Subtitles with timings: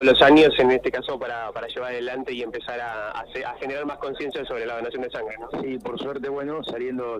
[0.00, 3.24] los años en este caso para, para llevar adelante y empezar a,
[3.58, 5.36] generar más conciencia sobre la donación de sangre.
[5.38, 5.60] ¿no?
[5.60, 7.18] Sí, por suerte, bueno, saliendo,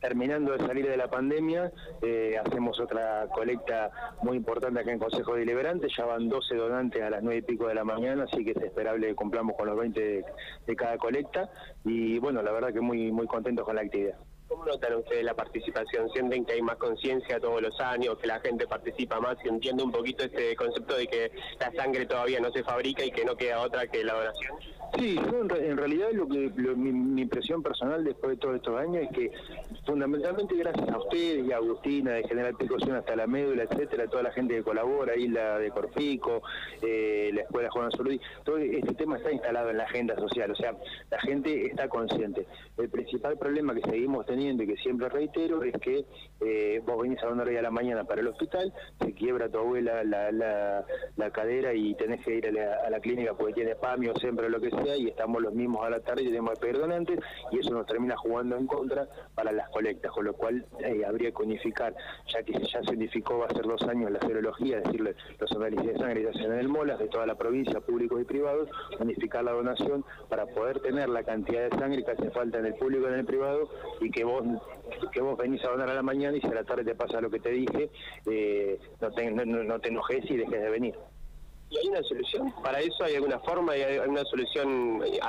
[0.00, 1.72] terminando de salir de la pandemia,
[2.02, 3.90] eh, hacemos otra colecta
[4.22, 7.66] muy importante acá en Consejo Deliberante, ya van 12 donantes a las 9 y pico
[7.66, 10.24] de la mañana, así que es esperable que cumplamos con los 20 de,
[10.66, 11.50] de cada colecta
[11.84, 14.14] y bueno, la verdad que muy, muy contentos con la actividad.
[14.50, 16.10] ¿Cómo notan ustedes la participación?
[16.10, 19.84] ¿Sienten que hay más conciencia todos los años, que la gente participa más y entiende
[19.84, 21.30] un poquito este concepto de que
[21.60, 24.58] la sangre todavía no se fabrica y que no queda otra que la donación?
[24.98, 29.30] Sí, en, realidad lo que mi, impresión personal después de todos estos años es que
[29.86, 34.24] fundamentalmente gracias a ustedes y a Agustina de General Precaución hasta la médula, etcétera, toda
[34.24, 36.42] la gente que colabora, Isla de Corpico,
[36.82, 40.56] eh, la Escuela Juan Azurdi, todo este tema está instalado en la agenda social, o
[40.56, 40.74] sea,
[41.08, 42.48] la gente está consciente.
[42.76, 46.06] El principal problema que seguimos teniendo que siempre reitero es que
[46.40, 49.58] eh, vos venís a una hora a la mañana para el hospital, se quiebra tu
[49.58, 54.16] abuela la, la, cadera y tenés que ir a la, clínica porque tiene PAMI o
[54.16, 57.18] siempre lo que sea y estamos los mismos a la tarde y tenemos perdonantes
[57.52, 61.30] y eso nos termina jugando en contra para las colectas, con lo cual eh, habría
[61.30, 61.94] que unificar,
[62.32, 65.52] ya que ya se unificó va a ser dos años la serología, es decir, los
[65.52, 68.68] análisis de sangre se hacen en el MOLAS de toda la provincia, públicos y privados,
[68.98, 72.74] unificar la donación para poder tener la cantidad de sangre que hace falta en el
[72.74, 73.68] público y en el privado
[74.00, 74.44] y que vos
[75.12, 77.20] que vos venís a donar a la mañana y si a la tarde te pasa
[77.20, 77.90] lo que te dije,
[78.26, 80.94] eh, no, te, no, te enojes y dejes de venir.
[81.70, 82.52] ¿Y hay una solución?
[82.64, 83.72] ¿Para eso hay alguna forma?
[83.72, 85.20] ¿Hay alguna solución eh,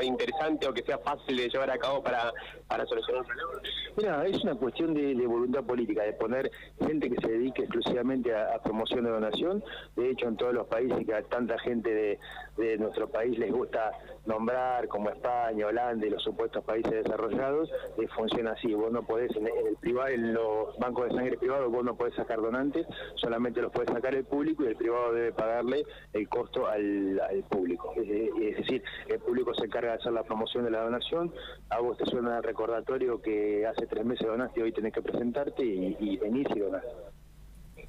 [0.00, 2.32] eh, interesante o que sea fácil de llevar a cabo para,
[2.68, 3.62] para solucionar el problema?
[3.96, 6.50] Mira, es una cuestión de, voluntad política, de poner
[6.86, 9.64] gente que se dedique exclusivamente a, promoción de donación.
[9.96, 12.18] De hecho, en todos los países que a tanta gente de,
[12.56, 13.90] de nuestro país les gusta
[14.24, 18.72] nombrar, como España, Holanda y los supuestos países desarrollados, eh, funciona así.
[18.72, 22.14] Vos no podés, en, el privado, en los bancos de sangre privados, vos no podés
[22.14, 25.71] sacar donantes, solamente los puede sacar el público y el privado debe pagarle
[26.12, 27.92] el costo al, público.
[27.96, 31.32] Es, decir, el público se encarga de hacer la promoción de la donación,
[31.70, 35.02] a vos te suena el recordatorio que hace tres meses donaste y hoy tenés que
[35.02, 36.84] presentarte y, venís y donás.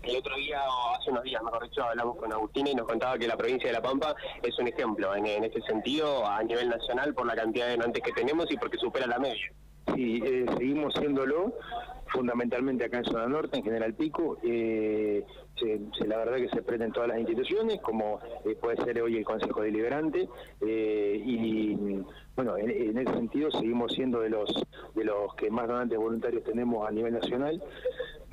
[0.01, 3.17] El otro día, o hace unos días, mejor dicho, hablamos con Agustín y nos contaba
[3.17, 6.67] que la provincia de La Pampa es un ejemplo en, en este sentido a nivel
[6.67, 9.53] nacional por la cantidad de donantes que tenemos y porque supera la media.
[9.95, 11.53] Sí, eh, seguimos siéndolo,
[12.13, 14.37] fundamentalmente acá en Zona Norte, en General Pico.
[14.43, 15.25] Eh,
[16.05, 19.61] la verdad que se prenden todas las instituciones, como eh, puede ser hoy el Consejo
[19.61, 20.29] Deliberante,
[20.61, 21.75] y
[22.35, 24.49] bueno, en, ese sentido seguimos siendo de los
[24.95, 27.61] de los que más donantes voluntarios tenemos a nivel nacional.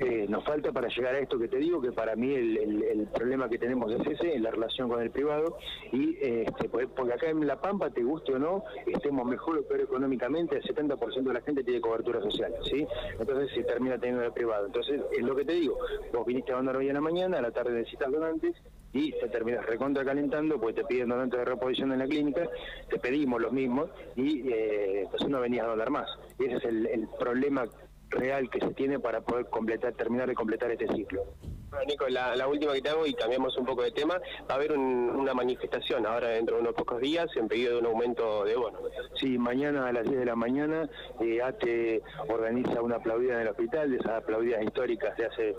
[0.03, 3.47] Eh, nos falta para llegar a esto que te digo, que para mí el, problema
[3.47, 5.57] que tenemos es ese, en la relación con el privado,
[5.91, 9.63] y este, pues, porque acá en La Pampa, te guste o no, estemos mejor o
[9.63, 12.87] peor económicamente, el 70% de la gente tiene cobertura social, ¿sí?
[13.19, 14.65] Entonces se termina teniendo el privado.
[14.65, 15.77] Entonces, es lo que te digo,
[16.11, 18.55] vos viniste a donar hoy en la mañana, a la tarde necesitas donantes,
[18.93, 22.49] y te terminas recontra calentando porque te piden donantes de reposición en la clínica,
[22.89, 26.09] te pedimos los mismos y eh, pues no venías a donar más.
[26.39, 27.69] Y ese es el problema
[28.11, 31.23] real que se tiene para poder completar, terminar de completar este ciclo.
[31.71, 34.57] Bueno, Nico, la, última que te hago y cambiamos un poco de tema, va a
[34.57, 38.57] haber una manifestación ahora dentro de unos pocos días en pedido de un aumento de
[38.57, 38.79] bono.
[39.15, 40.89] Sí, mañana a las 10 de la mañana
[41.21, 45.55] eh, ATE organiza una aplaudida en el hospital, de esas aplaudidas históricas de hace,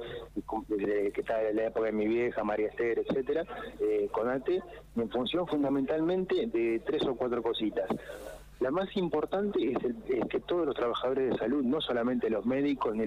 [1.15, 3.45] que está en la época de mi vieja, María Esther, etcétera,
[3.81, 4.63] eh, con ATE,
[4.97, 7.89] en función fundamentalmente de tres o cuatro cositas.
[8.63, 9.79] La más importante es,
[10.29, 13.07] que todos los trabajadores de salud, no solamente los médicos, ni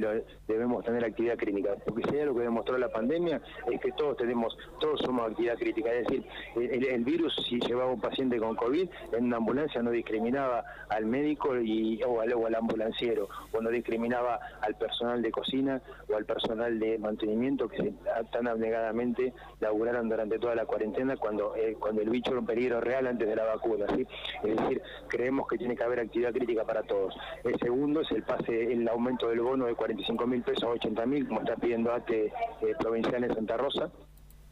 [0.49, 4.17] debemos tener actividad crítica, porque si hay algo que demostró la pandemia es que todos
[4.17, 6.25] tenemos, todos somos actividad crítica, es decir,
[6.57, 11.57] el, virus si llevaba un paciente con COVID en una ambulancia no discriminaba al médico
[11.57, 16.25] y, o, al, o al ambulanciero, o no discriminaba al personal de cocina o al
[16.25, 17.93] personal de mantenimiento que
[18.31, 22.81] tan abnegadamente laburaron durante toda la cuarentena cuando, eh, cuando el bicho era un peligro
[22.81, 24.05] real antes de la vacuna, ¿sí?
[24.43, 27.15] Es decir, creemos que tiene que haber actividad crítica para todos.
[27.43, 31.05] El segundo es el pase, el aumento del bono de 45 mil pesos a 80
[31.05, 32.33] mil, como está pidiendo ATE eh,
[32.79, 33.91] Provincial en Santa Rosa.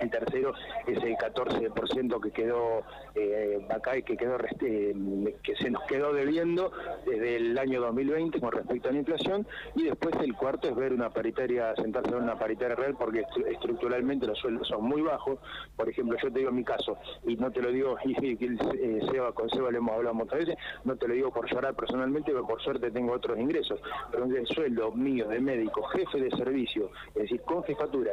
[0.03, 0.53] El tercero
[0.85, 2.83] es el 14% que quedó
[3.15, 4.93] eh, acá y que quedó eh,
[5.41, 6.73] que se nos quedó debiendo
[7.05, 9.47] desde el año 2020 con respecto a la inflación.
[9.75, 14.27] Y después el cuarto es ver una paritaria sentarse en una paritaria real porque estructuralmente
[14.27, 15.39] los sueldos son muy bajos.
[15.77, 19.31] Por ejemplo yo te digo mi caso y no te lo digo y, eh, Seba
[19.31, 22.47] con Seba le hemos hablado muchas veces no te lo digo por llorar personalmente porque
[22.47, 23.79] por suerte tengo otros ingresos.
[24.11, 28.11] Pero el sueldo mío de médico jefe de servicio es decir con jefatura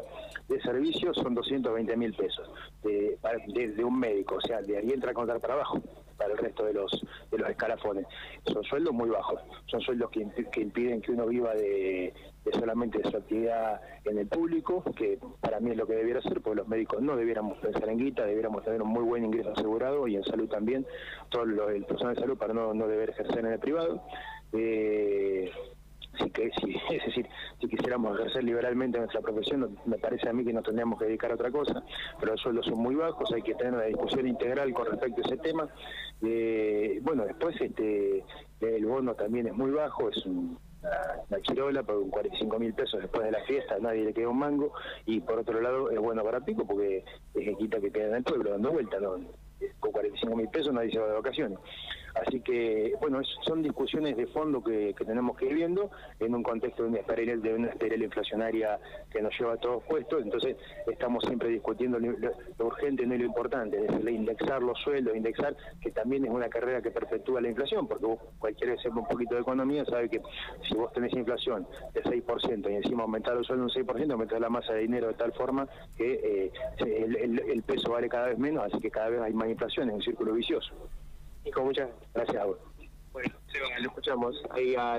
[0.48, 2.50] de servicio son 220 mil pesos
[2.82, 5.80] de, un médico, o sea, de ahí entra a contar para abajo.
[6.16, 6.90] para el resto de los
[7.30, 8.04] de los escalafones.
[8.44, 12.12] Son sueldos muy bajos, son sueldos que, que impiden que uno viva de,
[12.52, 16.42] solamente de su actividad en el público, que para mí es lo que debiera ser,
[16.42, 20.06] porque los médicos no debiéramos pensar en guita, debiéramos tener un muy buen ingreso asegurado
[20.06, 20.86] y en salud también,
[21.30, 24.02] todo el personal de salud para no, no deber ejercer en el privado.
[24.52, 25.50] Eh,
[26.18, 27.26] si que si, es decir,
[27.60, 31.30] si quisiéramos ejercer liberalmente nuestra profesión, me parece a mí que nos tendríamos que dedicar
[31.30, 31.82] a otra cosa,
[32.18, 35.26] pero los sueldos son muy bajos, hay que tener una discusión integral con respecto a
[35.26, 35.68] ese tema.
[36.22, 38.24] Eh, bueno, después este
[38.60, 40.58] el bono también es muy bajo, es un
[41.28, 44.72] la chirola por 45 mil pesos después de la fiesta, nadie le queda un mango,
[45.04, 47.04] y por otro lado es bueno para Pico porque
[47.34, 49.18] es quita que queda en el pueblo dando vuelta, ¿no?
[49.78, 51.58] con 45 mil pesos nadie se va de vacaciones.
[52.14, 56.82] Así que, bueno, son discusiones de fondo que, tenemos que ir viendo en un contexto
[56.82, 57.70] de una espiral, de una
[58.04, 58.78] inflacionaria
[59.10, 60.22] que nos lleva a todos puestos.
[60.22, 65.56] Entonces, estamos siempre discutiendo lo, urgente, no lo importante, es decir, indexar los sueldos, indexar,
[65.80, 69.06] que también es una carrera que perpetúa la inflación, porque vos, cualquiera que sepa un
[69.06, 70.20] poquito de economía sabe que
[70.68, 74.48] si vos tenés inflación de 6% y encima aumentar los sueldos un 6%, aumentar la
[74.48, 78.80] masa de dinero de tal forma que eh, el, peso vale cada vez menos, así
[78.80, 80.72] que cada vez hay más inflación, es un círculo vicioso.
[81.44, 82.46] Nico, muchas gracias.
[83.12, 83.34] Bueno,
[83.80, 84.98] lo escuchamos ahí al